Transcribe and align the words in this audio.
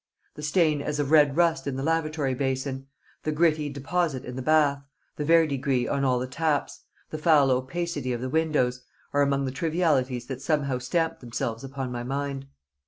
The 0.33 0.41
stain 0.41 0.81
as 0.81 0.99
of 0.99 1.11
red 1.11 1.37
rust 1.37 1.67
in 1.67 1.75
the 1.75 1.83
lavatory 1.83 2.33
basin, 2.33 2.87
the 3.21 3.31
gritty 3.31 3.69
deposit 3.69 4.25
in 4.25 4.35
the 4.35 4.41
bath, 4.41 4.81
the 5.15 5.23
verdigris 5.23 5.87
on 5.89 6.03
all 6.03 6.17
the 6.17 6.25
taps, 6.25 6.79
the 7.11 7.19
foul 7.19 7.51
opacity 7.51 8.11
of 8.11 8.19
the 8.19 8.27
windows, 8.27 8.81
are 9.13 9.21
among 9.21 9.45
the 9.45 9.51
trivialities 9.51 10.25
that 10.25 10.41
somehow 10.41 10.79
stamped 10.79 11.19
themselves 11.19 11.63
upon 11.63 11.91
my 11.91 12.01
mind. 12.01 12.47